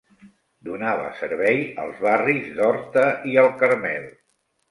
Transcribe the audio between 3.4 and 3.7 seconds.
el